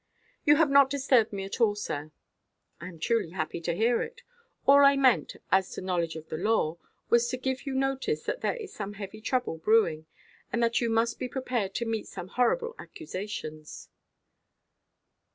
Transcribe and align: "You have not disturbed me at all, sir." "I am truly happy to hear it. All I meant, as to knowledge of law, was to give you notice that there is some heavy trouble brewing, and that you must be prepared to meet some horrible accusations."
"You 0.45 0.55
have 0.55 0.71
not 0.71 0.89
disturbed 0.89 1.31
me 1.31 1.43
at 1.43 1.61
all, 1.61 1.75
sir." 1.75 2.11
"I 2.79 2.87
am 2.87 2.97
truly 2.97 3.29
happy 3.33 3.61
to 3.61 3.75
hear 3.75 4.01
it. 4.01 4.23
All 4.65 4.83
I 4.83 4.95
meant, 4.95 5.35
as 5.51 5.69
to 5.73 5.81
knowledge 5.81 6.15
of 6.15 6.31
law, 6.31 6.77
was 7.11 7.27
to 7.27 7.37
give 7.37 7.67
you 7.67 7.75
notice 7.75 8.23
that 8.23 8.41
there 8.41 8.55
is 8.57 8.73
some 8.73 8.93
heavy 8.93 9.21
trouble 9.21 9.59
brewing, 9.59 10.07
and 10.51 10.63
that 10.63 10.81
you 10.81 10.89
must 10.89 11.19
be 11.19 11.27
prepared 11.29 11.75
to 11.75 11.85
meet 11.85 12.07
some 12.07 12.29
horrible 12.29 12.73
accusations." 12.79 13.89